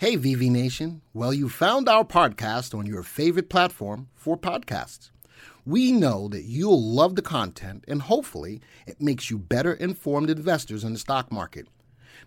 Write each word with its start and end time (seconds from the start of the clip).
Hey, 0.00 0.16
VV 0.16 0.48
Nation. 0.48 1.02
Well, 1.12 1.34
you 1.34 1.48
found 1.48 1.88
our 1.88 2.04
podcast 2.04 2.72
on 2.72 2.86
your 2.86 3.02
favorite 3.02 3.50
platform 3.50 4.06
for 4.14 4.38
podcasts. 4.38 5.10
We 5.66 5.90
know 5.90 6.28
that 6.28 6.44
you'll 6.44 6.80
love 6.80 7.16
the 7.16 7.20
content 7.20 7.84
and 7.88 8.02
hopefully 8.02 8.60
it 8.86 9.02
makes 9.02 9.28
you 9.28 9.38
better 9.38 9.72
informed 9.72 10.30
investors 10.30 10.84
in 10.84 10.92
the 10.92 11.00
stock 11.00 11.32
market. 11.32 11.66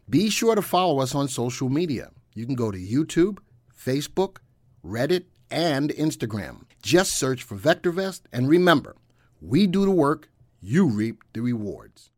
Be 0.10 0.30
sure 0.30 0.54
to 0.54 0.62
follow 0.62 1.00
us 1.00 1.16
on 1.16 1.30
social 1.30 1.70
media. 1.70 2.12
You 2.34 2.46
can 2.46 2.56
go 2.56 2.72
to 2.72 2.78
YouTube, 2.78 3.38
Facebook, 3.74 4.40
Reddit, 4.86 5.28
and 5.50 5.92
Instagram. 5.92 6.64
Just 6.84 7.16
search 7.16 7.42
for 7.42 7.56
VectorVest 7.56 8.24
and 8.34 8.50
remember, 8.50 8.98
we 9.40 9.66
do 9.66 9.86
the 9.86 9.92
work, 9.92 10.30
you 10.60 10.88
reap 10.88 11.24
the 11.32 11.40
rewards. 11.40 12.12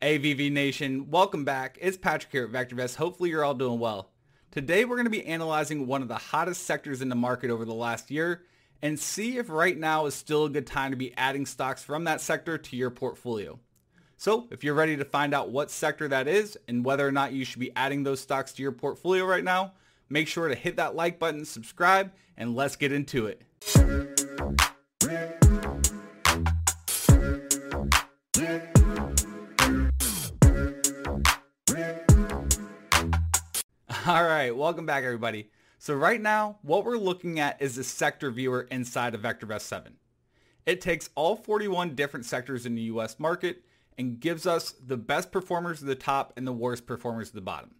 AVV 0.00 0.52
Nation, 0.52 1.10
welcome 1.10 1.44
back. 1.44 1.78
It's 1.80 1.96
Patrick 1.96 2.30
here 2.30 2.44
at 2.44 2.52
VectorVest. 2.52 2.94
Hopefully 2.94 3.30
you're 3.30 3.44
all 3.44 3.54
doing 3.54 3.80
well. 3.80 4.13
Today 4.54 4.84
we're 4.84 4.94
going 4.94 5.06
to 5.06 5.10
be 5.10 5.26
analyzing 5.26 5.84
one 5.84 6.00
of 6.00 6.06
the 6.06 6.14
hottest 6.14 6.62
sectors 6.62 7.02
in 7.02 7.08
the 7.08 7.16
market 7.16 7.50
over 7.50 7.64
the 7.64 7.74
last 7.74 8.08
year 8.08 8.44
and 8.82 8.96
see 8.96 9.36
if 9.36 9.50
right 9.50 9.76
now 9.76 10.06
is 10.06 10.14
still 10.14 10.44
a 10.44 10.48
good 10.48 10.64
time 10.64 10.92
to 10.92 10.96
be 10.96 11.12
adding 11.16 11.44
stocks 11.44 11.82
from 11.82 12.04
that 12.04 12.20
sector 12.20 12.56
to 12.56 12.76
your 12.76 12.90
portfolio. 12.90 13.58
So 14.16 14.46
if 14.52 14.62
you're 14.62 14.74
ready 14.74 14.96
to 14.96 15.04
find 15.04 15.34
out 15.34 15.50
what 15.50 15.72
sector 15.72 16.06
that 16.06 16.28
is 16.28 16.56
and 16.68 16.84
whether 16.84 17.04
or 17.04 17.10
not 17.10 17.32
you 17.32 17.44
should 17.44 17.58
be 17.58 17.74
adding 17.74 18.04
those 18.04 18.20
stocks 18.20 18.52
to 18.52 18.62
your 18.62 18.70
portfolio 18.70 19.24
right 19.24 19.42
now, 19.42 19.72
make 20.08 20.28
sure 20.28 20.46
to 20.46 20.54
hit 20.54 20.76
that 20.76 20.94
like 20.94 21.18
button, 21.18 21.44
subscribe, 21.44 22.12
and 22.36 22.54
let's 22.54 22.76
get 22.76 22.92
into 22.92 23.26
it. 23.26 23.42
All 34.14 34.22
right, 34.22 34.56
welcome 34.56 34.86
back 34.86 35.02
everybody. 35.02 35.50
So 35.80 35.92
right 35.92 36.20
now, 36.20 36.58
what 36.62 36.84
we're 36.84 36.96
looking 36.96 37.40
at 37.40 37.60
is 37.60 37.74
the 37.74 37.82
sector 37.82 38.30
viewer 38.30 38.68
inside 38.70 39.12
of 39.12 39.22
VectorVest 39.22 39.62
7. 39.62 39.94
It 40.66 40.80
takes 40.80 41.10
all 41.16 41.34
41 41.34 41.96
different 41.96 42.24
sectors 42.24 42.64
in 42.64 42.76
the 42.76 42.82
US 42.82 43.18
market 43.18 43.64
and 43.98 44.20
gives 44.20 44.46
us 44.46 44.70
the 44.70 44.96
best 44.96 45.32
performers 45.32 45.82
at 45.82 45.88
the 45.88 45.96
top 45.96 46.32
and 46.36 46.46
the 46.46 46.52
worst 46.52 46.86
performers 46.86 47.30
at 47.30 47.34
the 47.34 47.40
bottom. 47.40 47.74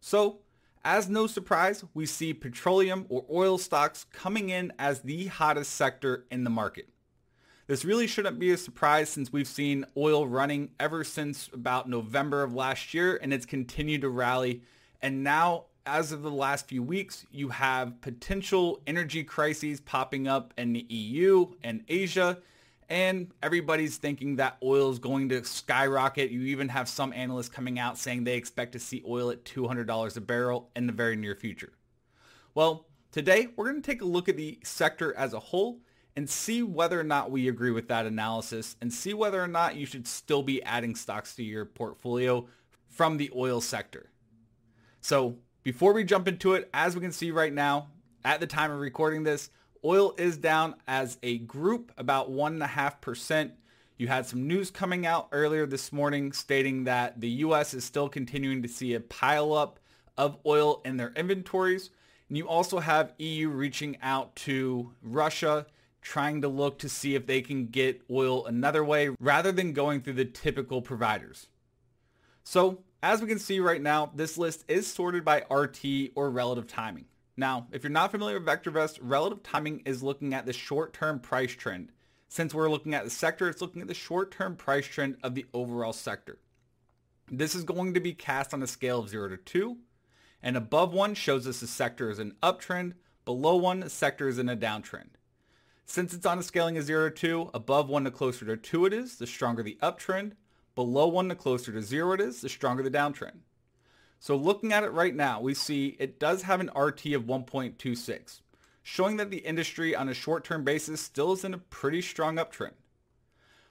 So, 0.00 0.38
as 0.82 1.10
no 1.10 1.26
surprise, 1.26 1.84
we 1.92 2.06
see 2.06 2.32
petroleum 2.32 3.04
or 3.10 3.26
oil 3.30 3.58
stocks 3.58 4.06
coming 4.14 4.48
in 4.48 4.72
as 4.78 5.02
the 5.02 5.26
hottest 5.26 5.74
sector 5.74 6.24
in 6.30 6.44
the 6.44 6.48
market. 6.48 6.88
This 7.66 7.84
really 7.84 8.06
shouldn't 8.06 8.38
be 8.38 8.50
a 8.52 8.56
surprise 8.56 9.10
since 9.10 9.30
we've 9.30 9.46
seen 9.46 9.84
oil 9.94 10.26
running 10.26 10.70
ever 10.80 11.04
since 11.04 11.50
about 11.52 11.86
November 11.86 12.42
of 12.42 12.54
last 12.54 12.94
year 12.94 13.18
and 13.20 13.34
it's 13.34 13.44
continued 13.44 14.00
to 14.00 14.08
rally 14.08 14.62
and 15.02 15.24
now, 15.24 15.64
as 15.86 16.12
of 16.12 16.22
the 16.22 16.30
last 16.30 16.68
few 16.68 16.82
weeks, 16.82 17.26
you 17.30 17.48
have 17.48 18.00
potential 18.00 18.80
energy 18.86 19.24
crises 19.24 19.80
popping 19.80 20.28
up 20.28 20.52
in 20.58 20.72
the 20.72 20.86
EU 20.88 21.46
and 21.62 21.82
Asia. 21.88 22.38
And 22.88 23.30
everybody's 23.42 23.96
thinking 23.96 24.36
that 24.36 24.58
oil 24.62 24.90
is 24.90 24.98
going 24.98 25.28
to 25.28 25.44
skyrocket. 25.44 26.30
You 26.30 26.42
even 26.42 26.68
have 26.68 26.88
some 26.88 27.12
analysts 27.12 27.48
coming 27.48 27.78
out 27.78 27.96
saying 27.96 28.24
they 28.24 28.36
expect 28.36 28.72
to 28.72 28.80
see 28.80 29.02
oil 29.06 29.30
at 29.30 29.44
$200 29.44 30.16
a 30.16 30.20
barrel 30.20 30.70
in 30.74 30.86
the 30.86 30.92
very 30.92 31.16
near 31.16 31.36
future. 31.36 31.72
Well, 32.54 32.86
today 33.12 33.48
we're 33.54 33.70
going 33.70 33.80
to 33.80 33.90
take 33.90 34.02
a 34.02 34.06
look 34.06 34.28
at 34.28 34.36
the 34.36 34.58
sector 34.64 35.16
as 35.16 35.34
a 35.34 35.38
whole 35.38 35.78
and 36.16 36.28
see 36.28 36.64
whether 36.64 36.98
or 36.98 37.04
not 37.04 37.30
we 37.30 37.48
agree 37.48 37.70
with 37.70 37.88
that 37.88 38.06
analysis 38.06 38.76
and 38.80 38.92
see 38.92 39.14
whether 39.14 39.42
or 39.42 39.48
not 39.48 39.76
you 39.76 39.86
should 39.86 40.06
still 40.06 40.42
be 40.42 40.62
adding 40.64 40.96
stocks 40.96 41.36
to 41.36 41.44
your 41.44 41.64
portfolio 41.64 42.46
from 42.88 43.16
the 43.16 43.30
oil 43.36 43.60
sector. 43.60 44.09
So 45.00 45.36
before 45.62 45.92
we 45.92 46.04
jump 46.04 46.28
into 46.28 46.54
it, 46.54 46.68
as 46.72 46.94
we 46.94 47.00
can 47.00 47.12
see 47.12 47.30
right 47.30 47.52
now, 47.52 47.88
at 48.24 48.40
the 48.40 48.46
time 48.46 48.70
of 48.70 48.78
recording 48.78 49.22
this, 49.22 49.50
oil 49.84 50.14
is 50.18 50.36
down 50.36 50.74
as 50.86 51.18
a 51.22 51.38
group 51.38 51.92
about 51.96 52.30
1.5%. 52.30 53.52
You 53.96 54.08
had 54.08 54.26
some 54.26 54.46
news 54.46 54.70
coming 54.70 55.06
out 55.06 55.28
earlier 55.32 55.66
this 55.66 55.92
morning 55.92 56.32
stating 56.32 56.84
that 56.84 57.20
the 57.20 57.28
U.S. 57.28 57.74
is 57.74 57.84
still 57.84 58.08
continuing 58.08 58.62
to 58.62 58.68
see 58.68 58.94
a 58.94 59.00
pileup 59.00 59.76
of 60.16 60.38
oil 60.46 60.80
in 60.84 60.96
their 60.96 61.12
inventories. 61.16 61.90
And 62.28 62.38
you 62.38 62.48
also 62.48 62.78
have 62.78 63.14
EU 63.18 63.48
reaching 63.48 63.98
out 64.02 64.36
to 64.36 64.92
Russia 65.02 65.66
trying 66.02 66.40
to 66.40 66.48
look 66.48 66.78
to 66.78 66.88
see 66.88 67.14
if 67.14 67.26
they 67.26 67.42
can 67.42 67.66
get 67.66 68.02
oil 68.10 68.46
another 68.46 68.84
way 68.84 69.10
rather 69.20 69.52
than 69.52 69.72
going 69.72 70.00
through 70.00 70.14
the 70.14 70.24
typical 70.24 70.80
providers. 70.80 71.48
So 72.42 72.82
as 73.02 73.20
we 73.20 73.28
can 73.28 73.38
see 73.38 73.60
right 73.60 73.80
now, 73.80 74.10
this 74.14 74.36
list 74.36 74.64
is 74.68 74.86
sorted 74.86 75.24
by 75.24 75.44
RT 75.50 76.12
or 76.14 76.30
relative 76.30 76.66
timing. 76.66 77.06
Now, 77.36 77.66
if 77.72 77.82
you're 77.82 77.90
not 77.90 78.10
familiar 78.10 78.38
with 78.38 78.48
VectorVest, 78.48 78.98
relative 79.00 79.42
timing 79.42 79.80
is 79.86 80.02
looking 80.02 80.34
at 80.34 80.44
the 80.44 80.52
short-term 80.52 81.20
price 81.20 81.52
trend. 81.52 81.92
Since 82.28 82.52
we're 82.52 82.68
looking 82.68 82.94
at 82.94 83.04
the 83.04 83.10
sector, 83.10 83.48
it's 83.48 83.62
looking 83.62 83.80
at 83.80 83.88
the 83.88 83.94
short-term 83.94 84.56
price 84.56 84.86
trend 84.86 85.16
of 85.22 85.34
the 85.34 85.46
overall 85.54 85.92
sector. 85.92 86.38
This 87.30 87.54
is 87.54 87.64
going 87.64 87.94
to 87.94 88.00
be 88.00 88.12
cast 88.12 88.52
on 88.52 88.62
a 88.62 88.66
scale 88.66 88.98
of 88.98 89.08
0 89.08 89.30
to 89.30 89.36
2, 89.36 89.78
and 90.42 90.56
above 90.56 90.92
1 90.92 91.14
shows 91.14 91.46
us 91.46 91.60
the 91.60 91.66
sector 91.66 92.10
is 92.10 92.18
an 92.18 92.34
uptrend, 92.42 92.94
below 93.24 93.56
1 93.56 93.80
the 93.80 93.90
sector 93.90 94.28
is 94.28 94.38
in 94.38 94.48
a 94.48 94.56
downtrend. 94.56 95.10
Since 95.86 96.12
it's 96.12 96.26
on 96.26 96.38
a 96.38 96.42
scaling 96.42 96.76
of 96.76 96.84
0 96.84 97.10
to 97.10 97.16
2, 97.16 97.50
above 97.54 97.88
1 97.88 98.04
the 98.04 98.10
closer 98.10 98.44
to 98.44 98.56
2 98.56 98.86
it 98.86 98.92
is, 98.92 99.16
the 99.16 99.26
stronger 99.26 99.62
the 99.62 99.78
uptrend, 99.82 100.32
Below 100.80 101.08
1, 101.08 101.28
the 101.28 101.34
closer 101.34 101.72
to 101.72 101.82
0 101.82 102.12
it 102.14 102.22
is, 102.22 102.40
the 102.40 102.48
stronger 102.48 102.82
the 102.82 102.90
downtrend. 102.90 103.40
So 104.18 104.34
looking 104.34 104.72
at 104.72 104.82
it 104.82 104.92
right 104.92 105.14
now, 105.14 105.38
we 105.38 105.52
see 105.52 105.94
it 105.98 106.18
does 106.18 106.40
have 106.44 106.58
an 106.58 106.70
RT 106.74 107.04
of 107.08 107.24
1.26, 107.24 108.40
showing 108.82 109.18
that 109.18 109.28
the 109.28 109.44
industry 109.44 109.94
on 109.94 110.08
a 110.08 110.14
short-term 110.14 110.64
basis 110.64 111.02
still 111.02 111.32
is 111.32 111.44
in 111.44 111.52
a 111.52 111.58
pretty 111.58 112.00
strong 112.00 112.36
uptrend. 112.36 112.72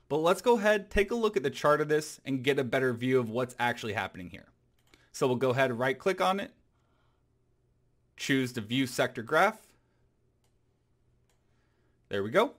But 0.07 0.17
let's 0.17 0.43
go 0.43 0.59
ahead, 0.59 0.91
take 0.91 1.09
a 1.09 1.15
look 1.15 1.35
at 1.35 1.41
the 1.41 1.49
chart 1.49 1.81
of 1.81 1.89
this 1.89 2.21
and 2.25 2.43
get 2.43 2.59
a 2.59 2.63
better 2.63 2.93
view 2.93 3.17
of 3.17 3.31
what's 3.31 3.55
actually 3.57 3.93
happening 3.93 4.29
here. 4.29 4.49
So 5.11 5.25
we'll 5.25 5.37
go 5.37 5.49
ahead 5.49 5.71
and 5.71 5.79
right 5.79 5.97
click 5.97 6.21
on 6.21 6.39
it, 6.39 6.51
choose 8.17 8.53
the 8.53 8.61
view 8.61 8.85
sector 8.85 9.23
graph. 9.23 9.57
There 12.09 12.21
we 12.21 12.29
go. 12.29 12.53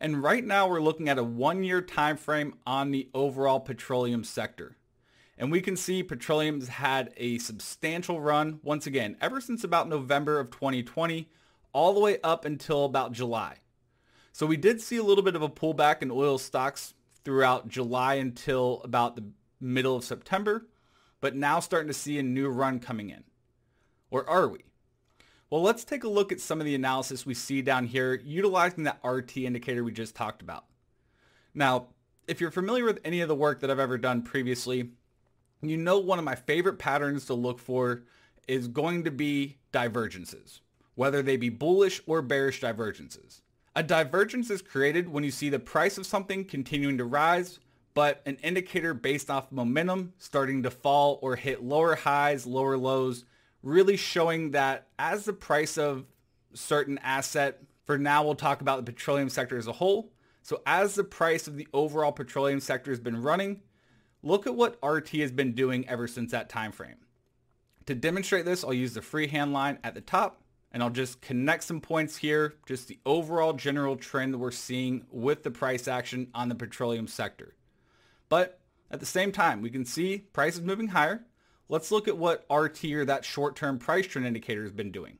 And 0.00 0.22
right 0.22 0.44
now 0.44 0.68
we're 0.68 0.80
looking 0.80 1.08
at 1.08 1.18
a 1.18 1.24
one-year 1.24 1.82
time 1.82 2.16
frame 2.16 2.54
on 2.66 2.92
the 2.92 3.08
overall 3.12 3.60
petroleum 3.60 4.22
sector. 4.22 4.76
And 5.36 5.50
we 5.50 5.60
can 5.60 5.76
see 5.76 6.02
petroleum's 6.02 6.68
had 6.68 7.12
a 7.16 7.38
substantial 7.38 8.20
run, 8.20 8.60
once 8.62 8.86
again, 8.86 9.16
ever 9.20 9.40
since 9.40 9.64
about 9.64 9.88
November 9.88 10.40
of 10.40 10.50
2020, 10.50 11.28
all 11.72 11.94
the 11.94 12.00
way 12.00 12.18
up 12.22 12.44
until 12.44 12.84
about 12.84 13.12
July. 13.12 13.56
So 14.32 14.46
we 14.46 14.56
did 14.56 14.80
see 14.80 14.96
a 14.96 15.02
little 15.02 15.24
bit 15.24 15.36
of 15.36 15.42
a 15.42 15.48
pullback 15.48 16.00
in 16.02 16.10
oil 16.10 16.38
stocks 16.38 16.94
throughout 17.24 17.68
July 17.68 18.14
until 18.14 18.80
about 18.84 19.16
the 19.16 19.24
middle 19.60 19.96
of 19.96 20.04
September, 20.04 20.66
but 21.20 21.34
now 21.34 21.58
starting 21.58 21.88
to 21.88 21.94
see 21.94 22.18
a 22.18 22.22
new 22.22 22.48
run 22.48 22.78
coming 22.78 23.10
in. 23.10 23.24
Or 24.10 24.28
are 24.28 24.48
we? 24.48 24.60
Well, 25.50 25.62
let's 25.62 25.84
take 25.84 26.04
a 26.04 26.08
look 26.08 26.30
at 26.30 26.40
some 26.40 26.60
of 26.60 26.66
the 26.66 26.74
analysis 26.74 27.24
we 27.24 27.32
see 27.32 27.62
down 27.62 27.86
here 27.86 28.20
utilizing 28.22 28.84
that 28.84 29.00
RT 29.02 29.38
indicator 29.38 29.82
we 29.82 29.92
just 29.92 30.14
talked 30.14 30.42
about. 30.42 30.66
Now, 31.54 31.86
if 32.26 32.38
you're 32.38 32.50
familiar 32.50 32.84
with 32.84 33.00
any 33.02 33.22
of 33.22 33.28
the 33.28 33.34
work 33.34 33.60
that 33.60 33.70
I've 33.70 33.78
ever 33.78 33.96
done 33.96 34.20
previously, 34.20 34.90
you 35.62 35.78
know 35.78 35.98
one 35.98 36.18
of 36.18 36.24
my 36.26 36.34
favorite 36.34 36.78
patterns 36.78 37.24
to 37.26 37.34
look 37.34 37.58
for 37.58 38.02
is 38.46 38.68
going 38.68 39.04
to 39.04 39.10
be 39.10 39.56
divergences, 39.72 40.60
whether 40.96 41.22
they 41.22 41.38
be 41.38 41.48
bullish 41.48 42.02
or 42.06 42.20
bearish 42.20 42.60
divergences. 42.60 43.40
A 43.74 43.82
divergence 43.82 44.50
is 44.50 44.60
created 44.60 45.08
when 45.08 45.24
you 45.24 45.30
see 45.30 45.48
the 45.48 45.58
price 45.58 45.96
of 45.96 46.06
something 46.06 46.44
continuing 46.44 46.98
to 46.98 47.04
rise, 47.04 47.58
but 47.94 48.20
an 48.26 48.36
indicator 48.42 48.92
based 48.92 49.30
off 49.30 49.50
momentum 49.50 50.12
starting 50.18 50.62
to 50.64 50.70
fall 50.70 51.18
or 51.22 51.36
hit 51.36 51.62
lower 51.62 51.94
highs, 51.94 52.46
lower 52.46 52.76
lows, 52.76 53.24
really 53.62 53.96
showing 53.96 54.52
that 54.52 54.88
as 54.98 55.24
the 55.24 55.32
price 55.32 55.78
of 55.78 56.04
certain 56.54 56.98
asset, 56.98 57.62
for 57.84 57.98
now 57.98 58.24
we'll 58.24 58.34
talk 58.34 58.60
about 58.60 58.84
the 58.84 58.92
petroleum 58.92 59.28
sector 59.28 59.56
as 59.56 59.66
a 59.66 59.72
whole. 59.72 60.12
So 60.42 60.62
as 60.66 60.94
the 60.94 61.04
price 61.04 61.46
of 61.46 61.56
the 61.56 61.68
overall 61.72 62.12
petroleum 62.12 62.60
sector 62.60 62.90
has 62.90 63.00
been 63.00 63.20
running, 63.22 63.60
look 64.22 64.46
at 64.46 64.54
what 64.54 64.78
RT 64.82 65.10
has 65.10 65.32
been 65.32 65.52
doing 65.52 65.88
ever 65.88 66.06
since 66.06 66.32
that 66.32 66.48
time 66.48 66.72
frame. 66.72 66.96
To 67.86 67.94
demonstrate 67.94 68.44
this, 68.44 68.64
I'll 68.64 68.74
use 68.74 68.94
the 68.94 69.02
freehand 69.02 69.52
line 69.52 69.78
at 69.82 69.94
the 69.94 70.00
top 70.00 70.42
and 70.72 70.82
I'll 70.82 70.90
just 70.90 71.20
connect 71.20 71.64
some 71.64 71.80
points 71.80 72.16
here, 72.16 72.54
just 72.66 72.88
the 72.88 72.98
overall 73.06 73.54
general 73.54 73.96
trend 73.96 74.34
that 74.34 74.38
we're 74.38 74.50
seeing 74.50 75.06
with 75.10 75.42
the 75.42 75.50
price 75.50 75.88
action 75.88 76.28
on 76.34 76.48
the 76.48 76.54
petroleum 76.54 77.06
sector. 77.06 77.54
But 78.28 78.60
at 78.90 79.00
the 79.00 79.06
same 79.06 79.32
time, 79.32 79.62
we 79.62 79.70
can 79.70 79.84
see 79.84 80.18
prices 80.32 80.60
moving 80.60 80.88
higher, 80.88 81.24
let's 81.68 81.90
look 81.90 82.08
at 82.08 82.16
what 82.16 82.46
RT 82.50 82.84
or 82.86 83.04
that 83.04 83.24
short-term 83.24 83.78
price 83.78 84.06
trend 84.06 84.26
indicator 84.26 84.62
has 84.62 84.72
been 84.72 84.92
doing. 84.92 85.18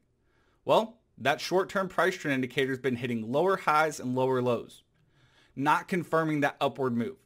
Well, 0.64 0.98
that 1.18 1.40
short-term 1.40 1.88
price 1.88 2.16
trend 2.16 2.34
indicator 2.34 2.72
has 2.72 2.78
been 2.78 2.96
hitting 2.96 3.30
lower 3.32 3.56
highs 3.56 4.00
and 4.00 4.14
lower 4.14 4.40
lows, 4.40 4.82
not 5.56 5.88
confirming 5.88 6.40
that 6.40 6.56
upward 6.60 6.96
move 6.96 7.16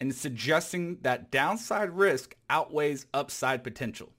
and 0.00 0.14
suggesting 0.14 0.98
that 1.02 1.30
downside 1.30 1.90
risk 1.90 2.36
outweighs 2.48 3.06
upside 3.12 3.64
potential. 3.64 4.12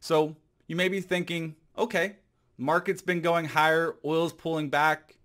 So 0.00 0.36
you 0.66 0.76
may 0.76 0.88
be 0.88 1.00
thinking, 1.00 1.56
okay, 1.76 2.16
market's 2.56 3.02
been 3.02 3.20
going 3.20 3.46
higher, 3.46 3.96
oil's 4.04 4.32
pulling 4.32 4.70
back. 4.70 5.16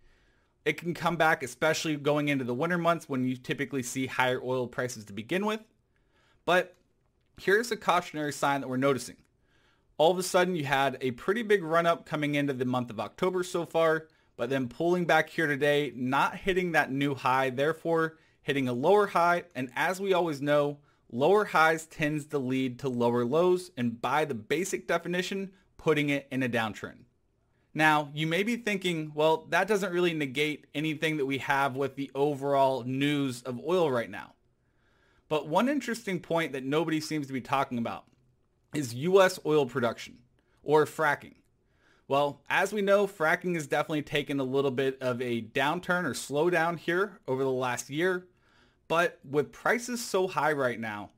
It 0.65 0.77
can 0.77 0.93
come 0.93 1.15
back, 1.15 1.43
especially 1.43 1.95
going 1.95 2.27
into 2.27 2.43
the 2.43 2.53
winter 2.53 2.77
months 2.77 3.07
when 3.07 3.23
you 3.23 3.37
typically 3.37 3.83
see 3.83 4.07
higher 4.07 4.41
oil 4.43 4.67
prices 4.67 5.05
to 5.05 5.13
begin 5.13 5.45
with. 5.45 5.61
But 6.43 6.75
here's 7.37 7.71
a 7.71 7.77
cautionary 7.77 8.33
sign 8.33 8.61
that 8.61 8.67
we're 8.67 8.77
noticing. 8.77 9.17
All 9.97 10.11
of 10.11 10.17
a 10.17 10.23
sudden, 10.23 10.55
you 10.55 10.65
had 10.65 10.97
a 11.01 11.11
pretty 11.11 11.41
big 11.41 11.63
run 11.63 11.85
up 11.85 12.05
coming 12.05 12.35
into 12.35 12.53
the 12.53 12.65
month 12.65 12.89
of 12.89 12.99
October 12.99 13.43
so 13.43 13.65
far, 13.65 14.07
but 14.35 14.49
then 14.49 14.67
pulling 14.67 15.05
back 15.05 15.29
here 15.29 15.47
today, 15.47 15.93
not 15.95 16.35
hitting 16.35 16.73
that 16.73 16.91
new 16.91 17.15
high, 17.15 17.49
therefore 17.49 18.17
hitting 18.41 18.67
a 18.67 18.73
lower 18.73 19.07
high. 19.07 19.43
And 19.55 19.71
as 19.75 19.99
we 20.01 20.13
always 20.13 20.41
know, 20.41 20.79
lower 21.11 21.45
highs 21.45 21.85
tends 21.85 22.25
to 22.27 22.39
lead 22.39 22.79
to 22.79 22.89
lower 22.89 23.25
lows, 23.25 23.71
and 23.77 24.01
by 24.01 24.25
the 24.25 24.35
basic 24.35 24.87
definition, 24.87 25.51
putting 25.77 26.09
it 26.09 26.27
in 26.31 26.43
a 26.43 26.49
downtrend. 26.49 27.05
Now, 27.73 28.09
you 28.13 28.25
may 28.25 28.43
be 28.43 28.55
thinking, 28.55 29.11
well, 29.13 29.47
that 29.49 29.67
doesn't 29.67 29.91
really 29.91 30.13
negate 30.13 30.67
anything 30.73 31.17
that 31.17 31.25
we 31.25 31.39
have 31.39 31.75
with 31.75 31.95
the 31.95 32.09
overall 32.15 32.83
news 32.83 33.41
of 33.43 33.59
oil 33.59 33.91
right 33.91 34.09
now. 34.09 34.33
But 35.35 35.49
one 35.49 35.67
interesting 35.67 36.21
point 36.21 36.53
that 36.53 36.63
nobody 36.63 37.01
seems 37.01 37.27
to 37.27 37.33
be 37.33 37.41
talking 37.41 37.77
about 37.77 38.05
is 38.73 38.93
U.S. 38.93 39.37
oil 39.45 39.65
production 39.65 40.19
or 40.63 40.85
fracking. 40.85 41.33
Well, 42.07 42.39
as 42.49 42.71
we 42.71 42.81
know, 42.81 43.05
fracking 43.05 43.55
has 43.55 43.67
definitely 43.67 44.03
taken 44.03 44.39
a 44.39 44.45
little 44.45 44.71
bit 44.71 44.97
of 45.01 45.21
a 45.21 45.41
downturn 45.41 46.05
or 46.05 46.13
slowdown 46.13 46.79
here 46.79 47.19
over 47.27 47.43
the 47.43 47.51
last 47.51 47.89
year. 47.89 48.27
But 48.87 49.19
with 49.29 49.51
prices 49.51 50.01
so 50.01 50.29
high 50.29 50.53
right 50.53 50.79
now, 50.79 51.09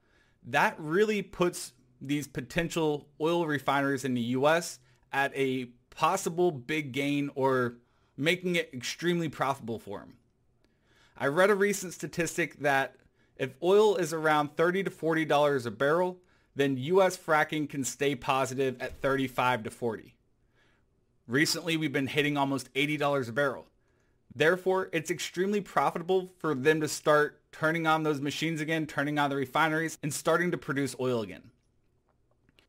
that 0.47 0.73
really 0.79 1.21
puts 1.21 1.73
these 2.01 2.27
potential 2.27 3.07
oil 3.21 3.45
refineries 3.45 4.03
in 4.03 4.15
the 4.15 4.21
U.S. 4.21 4.79
at 5.13 5.31
a 5.35 5.65
possible 5.91 6.49
big 6.49 6.91
gain 6.91 7.29
or 7.35 7.75
making 8.17 8.55
it 8.55 8.71
extremely 8.73 9.29
profitable 9.29 9.77
for 9.77 9.99
them. 9.99 10.15
I 11.15 11.27
read 11.27 11.51
a 11.51 11.55
recent 11.55 11.93
statistic 11.93 12.57
that 12.61 12.95
if 13.39 13.53
oil 13.61 13.95
is 13.95 14.13
around 14.13 14.55
30 14.55 14.83
to 14.83 14.89
$40 14.89 15.65
a 15.65 15.71
barrel, 15.71 16.17
then 16.55 16.77
U.S. 16.77 17.17
fracking 17.17 17.69
can 17.69 17.83
stay 17.83 18.15
positive 18.15 18.81
at 18.81 18.99
35 19.01 19.63
to 19.63 19.71
40. 19.71 20.15
Recently, 21.27 21.77
we've 21.77 21.93
been 21.93 22.07
hitting 22.07 22.37
almost 22.37 22.73
$80 22.73 23.29
a 23.29 23.31
barrel. 23.31 23.67
Therefore, 24.35 24.89
it's 24.93 25.11
extremely 25.11 25.61
profitable 25.61 26.31
for 26.37 26.55
them 26.55 26.81
to 26.81 26.87
start 26.87 27.41
turning 27.51 27.87
on 27.87 28.03
those 28.03 28.21
machines 28.21 28.61
again, 28.61 28.85
turning 28.85 29.19
on 29.19 29.29
the 29.29 29.35
refineries, 29.35 29.97
and 30.01 30.13
starting 30.13 30.51
to 30.51 30.57
produce 30.57 30.95
oil 30.99 31.21
again. 31.21 31.51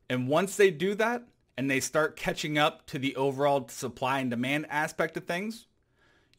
And 0.09 0.27
once 0.27 0.55
they 0.55 0.71
do 0.71 0.95
that, 0.95 1.23
and 1.59 1.69
they 1.69 1.81
start 1.81 2.15
catching 2.15 2.57
up 2.57 2.85
to 2.85 2.97
the 2.97 3.15
overall 3.17 3.67
supply 3.67 4.19
and 4.19 4.29
demand 4.29 4.65
aspect 4.69 5.17
of 5.17 5.25
things, 5.25 5.67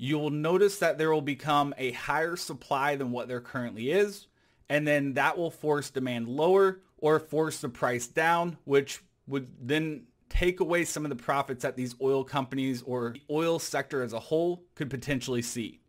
you 0.03 0.19
will 0.19 0.31
notice 0.31 0.79
that 0.79 0.97
there 0.97 1.13
will 1.13 1.21
become 1.21 1.75
a 1.77 1.93
higher 1.93 2.35
supply 2.35 2.97
than 2.97 3.11
what 3.11 3.29
there 3.29 3.43
currently 3.43 3.91
is. 3.91 4.29
And 4.71 4.89
then 4.89 5.13
that 5.13 5.37
will 5.37 5.51
force 5.51 5.91
demand 5.91 6.27
lower 6.27 6.81
or 6.97 7.21
force 7.21 7.61
the 7.61 7.69
price 7.69 8.07
down, 8.07 8.57
which 8.65 9.03
would 9.27 9.49
then 9.61 10.07
take 10.31 10.61
away 10.61 10.87
some 10.87 11.05
of 11.05 11.11
the 11.11 11.23
profits 11.23 11.65
that 11.65 11.77
these 11.77 11.97
oil 12.01 12.25
companies 12.25 12.81
or 12.87 13.11
the 13.13 13.21
oil 13.29 13.59
sector 13.59 14.03
as 14.03 14.15
a 14.15 14.21
whole 14.21 14.65
could 14.75 14.89
potentially 14.89 15.43
see. 15.43 15.81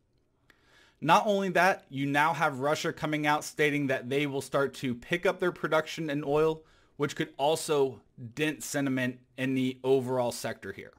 Not 0.99 1.25
only 1.25 1.47
that, 1.51 1.85
you 1.89 2.05
now 2.05 2.33
have 2.33 2.59
Russia 2.59 2.91
coming 2.91 3.25
out 3.25 3.45
stating 3.45 3.87
that 3.87 4.09
they 4.09 4.27
will 4.27 4.41
start 4.41 4.73
to 4.75 4.93
pick 4.93 5.25
up 5.25 5.39
their 5.39 5.53
production 5.53 6.09
in 6.09 6.25
oil, 6.25 6.63
which 6.97 7.15
could 7.15 7.29
also 7.37 8.01
dent 8.35 8.61
sentiment 8.61 9.19
in 9.37 9.53
the 9.53 9.79
overall 9.85 10.33
sector 10.33 10.73
here. 10.73 10.91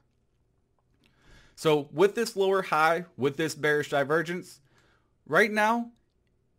So 1.55 1.89
with 1.91 2.15
this 2.15 2.35
lower 2.35 2.61
high, 2.61 3.05
with 3.17 3.37
this 3.37 3.55
bearish 3.55 3.89
divergence, 3.89 4.59
right 5.27 5.51
now 5.51 5.91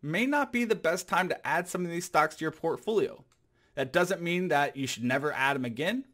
may 0.01 0.25
not 0.25 0.53
be 0.53 0.65
the 0.65 0.75
best 0.75 1.07
time 1.07 1.29
to 1.29 1.47
add 1.47 1.67
some 1.67 1.83
of 1.83 1.91
these 1.91 2.05
stocks 2.05 2.35
to 2.35 2.45
your 2.45 2.51
portfolio. 2.51 3.23
That 3.75 3.91
doesn't 3.91 4.21
mean 4.21 4.47
that 4.49 4.77
you 4.77 4.87
should 4.87 5.03
never 5.03 5.33
add 5.33 5.55
them 5.55 5.65
again, 5.65 6.05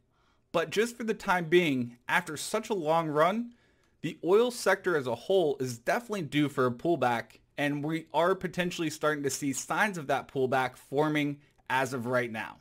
but 0.50 0.70
just 0.70 0.96
for 0.96 1.04
the 1.04 1.14
time 1.14 1.46
being, 1.46 1.96
after 2.08 2.36
such 2.36 2.70
a 2.70 2.74
long 2.74 3.08
run, 3.08 3.52
the 4.00 4.18
oil 4.24 4.50
sector 4.50 4.96
as 4.96 5.06
a 5.06 5.14
whole 5.14 5.56
is 5.60 5.78
definitely 5.78 6.22
due 6.22 6.48
for 6.48 6.66
a 6.66 6.72
pullback, 6.72 7.38
and 7.56 7.84
we 7.84 8.06
are 8.12 8.34
potentially 8.34 8.90
starting 8.90 9.22
to 9.22 9.30
see 9.30 9.52
signs 9.52 9.96
of 9.96 10.08
that 10.08 10.26
pullback 10.26 10.76
forming 10.76 11.38
as 11.70 11.92
of 11.92 12.06
right 12.06 12.32
now. 12.32 12.56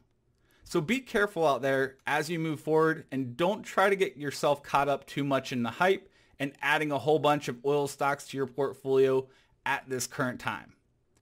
So 0.64 0.80
be 0.80 1.00
careful 1.00 1.46
out 1.46 1.62
there 1.62 1.98
as 2.06 2.30
you 2.30 2.40
move 2.40 2.60
forward 2.60 3.06
and 3.12 3.36
don't 3.36 3.64
try 3.64 3.90
to 3.90 3.96
get 3.96 4.16
yourself 4.18 4.64
caught 4.64 4.88
up 4.88 5.06
too 5.06 5.24
much 5.24 5.52
in 5.52 5.64
the 5.64 5.70
hype 5.72 6.08
and 6.42 6.54
adding 6.64 6.92
a 6.92 6.98
whole 6.98 7.20
bunch 7.20 7.48
of 7.48 7.64
oil 7.64 7.88
stocks 7.88 8.28
to 8.28 8.36
your 8.36 8.48
portfolio 8.48 9.28
at 9.64 9.88
this 9.88 10.08
current 10.08 10.40
time. 10.40 10.74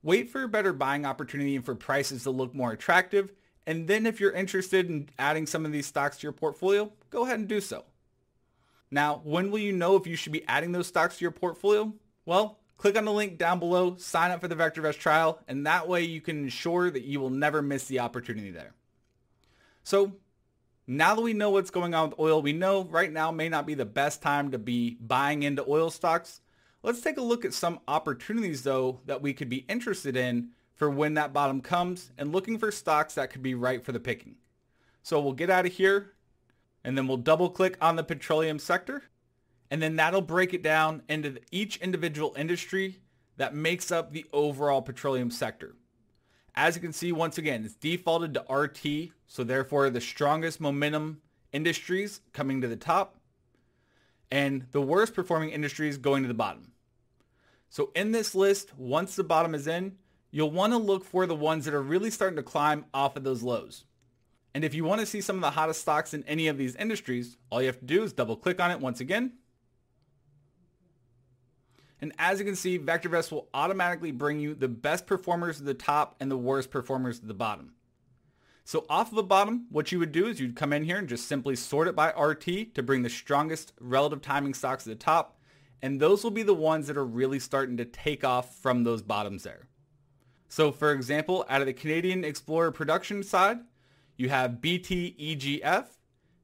Wait 0.01 0.30
for 0.30 0.44
a 0.44 0.48
better 0.48 0.71
buying 0.71 1.06
opportunity 1.06 1.57
and 1.57 1.66
for 1.66 1.75
prices 1.75 2.24
to 2.24 2.30
look 2.30 2.56
more 2.56 2.71
attractive. 2.71 3.33
And 3.68 3.86
then 3.86 4.06
if 4.06 4.21
you're 4.21 4.31
interested 4.31 4.89
in 4.89 5.10
adding 5.19 5.45
some 5.45 5.66
of 5.66 5.74
these 5.74 5.86
stocks 5.86 6.19
to 6.19 6.24
your 6.24 6.31
portfolio, 6.31 6.89
go 7.10 7.25
ahead 7.25 7.38
and 7.38 7.50
do 7.50 7.60
so. 7.60 7.83
Now, 8.92 9.19
when 9.25 9.51
will 9.51 9.60
you 9.60 9.74
know 9.74 9.98
if 9.98 10.07
you 10.07 10.16
should 10.16 10.31
be 10.31 10.48
adding 10.48 10.71
those 10.71 10.88
stocks 10.88 11.18
to 11.18 11.21
your 11.21 11.31
portfolio? 11.31 11.94
Well, 12.25 12.57
click 12.77 12.98
on 12.98 13.04
the 13.04 13.12
link 13.12 13.38
down 13.38 13.60
below, 13.60 13.98
sign 13.98 14.31
up 14.31 14.39
for 14.39 14.48
the 14.48 14.56
VectorVest 14.56 15.00
trial, 15.00 15.42
and 15.50 15.68
that 15.68 15.89
way 15.89 16.01
you 16.04 16.21
can 16.21 16.45
ensure 16.45 16.89
that 16.89 17.04
you 17.04 17.19
will 17.19 17.30
never 17.30 17.62
miss 17.62 17.83
the 17.88 18.00
opportunity 18.00 18.51
there. 18.51 18.74
So 19.83 20.13
now 20.90 21.14
that 21.14 21.22
we 21.22 21.34
know 21.34 21.52
what's 21.52 21.70
going 21.70 21.94
on 21.94 22.10
with 22.10 22.20
oil, 22.20 22.42
we 22.42 22.52
know 22.52 22.84
right 22.86 23.14
now 23.14 23.30
may 23.30 23.48
not 23.48 23.68
be 23.68 23.76
the 23.76 23.86
best 23.86 24.24
time 24.24 24.50
to 24.50 24.58
be 24.58 24.98
buying 25.00 25.44
into 25.44 25.64
oil 25.70 25.92
stocks. 25.92 26.42
Let's 26.82 27.02
take 27.02 27.18
a 27.18 27.22
look 27.22 27.46
at 27.46 27.54
some 27.54 27.80
opportunities 27.88 28.64
though 28.64 29.02
that 29.06 29.22
we 29.22 29.34
could 29.36 29.50
be 29.50 29.68
interested 29.70 30.18
in 30.18 30.50
for 30.74 30.90
when 30.90 31.14
that 31.14 31.32
bottom 31.32 31.62
comes 31.62 32.12
and 32.18 32.32
looking 32.32 32.58
for 32.58 32.72
stocks 32.72 33.14
that 33.14 33.30
could 33.30 33.44
be 33.44 33.54
right 33.54 33.86
for 33.86 33.92
the 33.92 34.00
picking. 34.00 34.38
So 35.04 35.22
we'll 35.22 35.34
get 35.34 35.52
out 35.52 35.68
of 35.68 35.74
here 35.74 36.14
and 36.84 36.98
then 36.98 37.08
we'll 37.08 37.18
double 37.18 37.52
click 37.52 37.78
on 37.80 37.96
the 37.96 38.04
petroleum 38.04 38.58
sector 38.58 39.04
and 39.70 39.84
then 39.84 39.96
that'll 39.96 40.22
break 40.22 40.56
it 40.56 40.64
down 40.64 41.04
into 41.08 41.40
each 41.52 41.78
individual 41.78 42.34
industry 42.36 42.98
that 43.38 43.54
makes 43.54 43.92
up 43.92 44.12
the 44.12 44.26
overall 44.34 44.82
petroleum 44.82 45.30
sector. 45.30 45.76
As 46.56 46.75
you 46.75 46.81
can 46.81 46.94
see, 46.94 47.12
once 47.12 47.38
again, 47.38 47.63
it's 47.63 47.75
defaulted 47.75 48.34
to 48.34 48.54
RT, 48.54 49.12
so 49.28 49.44
therefore 49.44 49.90
the 49.90 50.01
strongest 50.01 50.60
momentum 50.60 51.22
industries 51.51 52.22
coming 52.34 52.62
to 52.62 52.68
the 52.68 52.75
top 52.75 53.16
and 54.31 54.66
the 54.71 54.81
worst 54.81 55.14
performing 55.14 55.50
industries 55.50 55.97
going 55.97 56.21
to 56.24 56.28
the 56.28 56.33
bottom. 56.33 56.71
So 57.69 57.92
in 57.95 58.12
this 58.12 58.35
list, 58.35 58.78
once 58.78 59.16
the 59.16 59.24
bottom 59.24 59.56
is 59.56 59.68
in, 59.68 59.97
you'll 60.31 60.52
want 60.52 60.74
to 60.74 60.78
look 60.78 61.04
for 61.04 61.26
the 61.26 61.35
ones 61.35 61.66
that 61.66 61.74
are 61.74 61.81
really 61.81 62.12
starting 62.12 62.38
to 62.38 62.44
climb 62.44 62.85
off 62.94 63.16
of 63.16 63.24
those 63.24 63.44
lows. 63.44 63.85
And 64.54 64.64
if 64.64 64.74
you 64.74 64.83
want 64.83 65.00
to 65.02 65.07
see 65.07 65.21
some 65.21 65.35
of 65.35 65.42
the 65.42 65.52
hottest 65.52 65.81
stocks 65.81 66.14
in 66.14 66.24
any 66.24 66.47
of 66.47 66.57
these 66.57 66.76
industries, 66.76 67.38
all 67.50 67.62
you 67.62 67.68
have 67.68 67.80
to 67.80 67.85
do 67.85 68.04
is 68.04 68.14
double 68.14 68.35
click 68.35 68.59
on 68.59 68.71
it 68.71 68.80
once 68.80 69.00
again 69.00 69.33
and 72.02 72.14
as 72.18 72.40
you 72.40 72.46
can 72.46 72.56
see, 72.56 72.80
VectorVest 72.80 73.32
will 73.32 73.50
automatically 73.54 74.12
bring 74.12 74.40
you 74.40 74.56
the 74.56 74.68
best 74.68 75.06
performers 75.06 75.60
at 75.60 75.66
the 75.66 75.74
top 75.74 76.16
and 76.20 76.32
the 76.32 76.38
worst 76.38 76.72
performers 76.72 77.20
at 77.20 77.28
the 77.28 77.34
bottom. 77.34 77.74
So 78.64 78.86
off 78.90 79.10
of 79.10 79.16
the 79.16 79.24
bottom, 79.24 79.66
what 79.70 79.92
you 79.92 80.00
would 80.00 80.12
do 80.12 80.28
is 80.28 80.40
you'd 80.40 80.56
come 80.56 80.74
in 80.74 80.84
here 80.84 80.98
and 80.98 81.10
just 81.10 81.28
simply 81.28 81.56
sort 81.56 81.88
it 81.88 81.96
by 81.96 82.12
RT 82.12 82.76
to 82.76 82.84
bring 82.84 83.02
the 83.02 83.10
strongest 83.10 83.74
relative 83.80 84.22
timing 84.22 84.54
stocks 84.54 84.86
at 84.86 84.92
the 84.92 85.04
top. 85.04 85.40
And 85.82 86.00
those 86.00 86.24
will 86.24 86.32
be 86.32 86.44
the 86.44 86.54
ones 86.54 86.88
that 86.88 86.98
are 86.98 87.06
really 87.06 87.40
starting 87.40 87.78
to 87.78 87.86
take 87.86 88.24
off 88.24 88.56
from 88.58 88.84
those 88.84 89.02
bottoms 89.02 89.44
there. 89.44 89.68
So 90.48 90.72
for 90.72 90.92
example, 90.92 91.46
out 91.50 91.62
of 91.62 91.68
the 91.68 91.74
Canadian 91.74 92.24
Explorer 92.24 92.72
production 92.72 93.24
side, 93.24 93.60
you 94.18 94.30
have 94.30 94.62
BTEGF, 94.62 95.88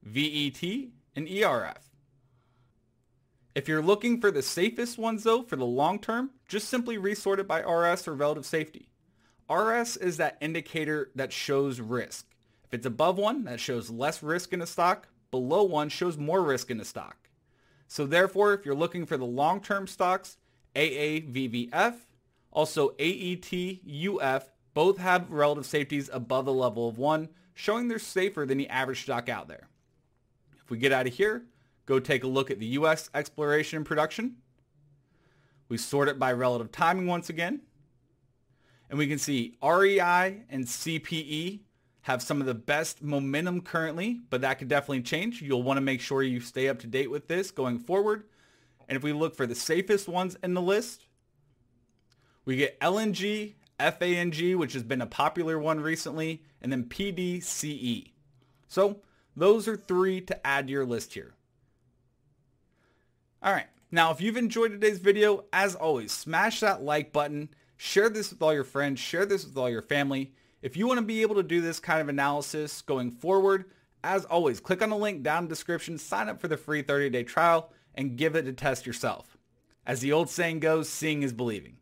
VET, 0.03 0.63
and 1.15 1.27
ERF. 1.27 1.94
If 3.55 3.69
you're 3.69 3.81
looking 3.81 4.19
for 4.19 4.31
the 4.31 4.41
safest 4.41 4.97
ones 4.97 5.23
though 5.23 5.41
for 5.41 5.55
the 5.55 5.65
long 5.65 5.97
term, 5.99 6.31
just 6.47 6.67
simply 6.67 6.97
resort 6.97 7.39
it 7.39 7.47
by 7.47 7.61
RS 7.61 8.05
or 8.05 8.13
relative 8.13 8.45
safety. 8.45 8.89
RS 9.49 9.95
is 9.95 10.17
that 10.17 10.37
indicator 10.41 11.11
that 11.15 11.31
shows 11.31 11.79
risk. 11.79 12.27
If 12.65 12.73
it's 12.73 12.85
above 12.85 13.17
one, 13.17 13.45
that 13.45 13.61
shows 13.61 13.89
less 13.89 14.21
risk 14.21 14.51
in 14.51 14.61
a 14.61 14.67
stock. 14.67 15.07
Below 15.31 15.63
one 15.63 15.87
shows 15.87 16.17
more 16.17 16.41
risk 16.41 16.69
in 16.69 16.81
a 16.81 16.85
stock. 16.85 17.29
So 17.87 18.05
therefore, 18.05 18.53
if 18.53 18.65
you're 18.65 18.75
looking 18.75 19.05
for 19.05 19.15
the 19.15 19.25
long-term 19.25 19.87
stocks, 19.87 20.37
AAVVF, 20.75 21.95
also 22.51 22.89
AETUF, 22.97 24.43
both 24.73 24.97
have 24.97 25.31
relative 25.31 25.65
safeties 25.65 26.09
above 26.11 26.45
the 26.45 26.53
level 26.53 26.89
of 26.89 26.97
one, 26.97 27.29
showing 27.53 27.87
they're 27.87 27.99
safer 27.99 28.45
than 28.45 28.57
the 28.57 28.69
average 28.69 29.03
stock 29.03 29.29
out 29.29 29.47
there. 29.47 29.69
If 30.61 30.69
we 30.69 30.77
get 30.77 30.91
out 30.91 31.07
of 31.07 31.13
here, 31.13 31.45
go 31.85 31.99
take 31.99 32.23
a 32.23 32.27
look 32.27 32.51
at 32.51 32.59
the 32.59 32.65
U.S. 32.67 33.09
exploration 33.13 33.77
and 33.77 33.85
production. 33.85 34.37
We 35.69 35.77
sort 35.77 36.07
it 36.07 36.19
by 36.19 36.31
relative 36.33 36.71
timing 36.71 37.07
once 37.07 37.29
again. 37.29 37.61
And 38.89 38.99
we 38.99 39.07
can 39.07 39.17
see 39.17 39.57
REI 39.63 40.43
and 40.49 40.65
CPE 40.65 41.61
have 42.01 42.21
some 42.21 42.39
of 42.39 42.45
the 42.45 42.53
best 42.53 43.01
momentum 43.01 43.61
currently, 43.61 44.21
but 44.29 44.41
that 44.41 44.59
could 44.59 44.67
definitely 44.67 45.01
change. 45.01 45.41
You'll 45.41 45.63
want 45.63 45.77
to 45.77 45.81
make 45.81 46.01
sure 46.01 46.21
you 46.21 46.39
stay 46.39 46.69
up 46.69 46.77
to 46.79 46.87
date 46.87 47.09
with 47.09 47.27
this 47.27 47.49
going 47.49 47.79
forward. 47.79 48.25
And 48.87 48.95
if 48.95 49.01
we 49.01 49.11
look 49.11 49.35
for 49.35 49.47
the 49.47 49.55
safest 49.55 50.07
ones 50.07 50.37
in 50.43 50.53
the 50.53 50.61
list, 50.61 51.07
we 52.45 52.57
get 52.57 52.79
LNG, 52.79 53.55
FANG, 53.79 54.57
which 54.57 54.73
has 54.73 54.83
been 54.83 55.01
a 55.01 55.07
popular 55.07 55.57
one 55.57 55.79
recently, 55.79 56.43
and 56.61 56.71
then 56.71 56.83
PDCE. 56.83 58.11
So 58.67 59.01
those 59.35 59.67
are 59.67 59.75
three 59.75 60.21
to 60.21 60.47
add 60.47 60.67
to 60.67 60.73
your 60.73 60.85
list 60.85 61.13
here. 61.13 61.34
All 63.45 63.53
right. 63.53 63.67
Now, 63.91 64.09
if 64.09 64.21
you've 64.21 64.37
enjoyed 64.37 64.71
today's 64.71 64.97
video, 64.97 65.45
as 65.53 65.75
always, 65.75 66.11
smash 66.11 66.61
that 66.61 66.81
like 66.81 67.13
button, 67.13 67.49
share 67.77 68.09
this 68.09 68.31
with 68.31 68.41
all 68.41 68.51
your 68.51 68.63
friends, 68.63 68.99
share 68.99 69.27
this 69.27 69.45
with 69.45 69.55
all 69.55 69.69
your 69.69 69.83
family. 69.83 70.33
If 70.63 70.75
you 70.75 70.87
want 70.87 70.97
to 70.97 71.05
be 71.05 71.21
able 71.21 71.35
to 71.35 71.43
do 71.43 71.61
this 71.61 71.79
kind 71.79 72.01
of 72.01 72.09
analysis 72.09 72.81
going 72.81 73.11
forward, 73.11 73.65
as 74.03 74.25
always, 74.25 74.59
click 74.59 74.81
on 74.81 74.89
the 74.89 74.97
link 74.97 75.21
down 75.21 75.43
in 75.43 75.45
the 75.45 75.49
description, 75.49 75.99
sign 75.99 76.27
up 76.27 76.41
for 76.41 76.47
the 76.47 76.57
free 76.57 76.81
30-day 76.81 77.21
trial, 77.23 77.71
and 77.93 78.17
give 78.17 78.35
it 78.35 78.47
a 78.47 78.53
test 78.53 78.87
yourself. 78.87 79.37
As 79.85 79.99
the 79.99 80.11
old 80.11 80.31
saying 80.31 80.59
goes, 80.59 80.89
seeing 80.89 81.21
is 81.21 81.31
believing. 81.31 81.77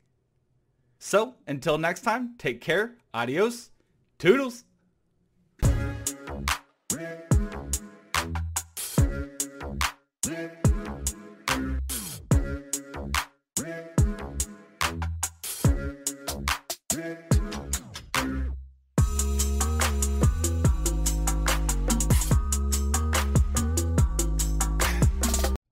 So, 1.00 1.36
until 1.48 1.78
next 1.78 2.02
time, 2.02 2.36
take 2.38 2.60
care, 2.60 2.96
adios, 3.14 3.72
toodles. 4.20 4.66